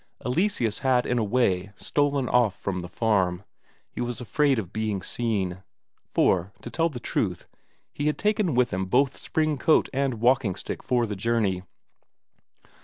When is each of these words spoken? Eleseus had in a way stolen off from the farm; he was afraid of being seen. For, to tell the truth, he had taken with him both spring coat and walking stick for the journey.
Eleseus 0.25 0.79
had 0.79 1.05
in 1.05 1.19
a 1.19 1.23
way 1.23 1.71
stolen 1.75 2.27
off 2.27 2.57
from 2.59 2.79
the 2.79 2.89
farm; 2.89 3.43
he 3.91 4.01
was 4.01 4.19
afraid 4.19 4.57
of 4.57 4.73
being 4.73 5.03
seen. 5.03 5.61
For, 6.07 6.51
to 6.63 6.71
tell 6.71 6.89
the 6.89 6.99
truth, 6.99 7.45
he 7.93 8.07
had 8.07 8.17
taken 8.17 8.55
with 8.55 8.73
him 8.73 8.85
both 8.87 9.15
spring 9.15 9.59
coat 9.59 9.89
and 9.93 10.15
walking 10.15 10.55
stick 10.55 10.81
for 10.81 11.05
the 11.05 11.15
journey. 11.15 11.61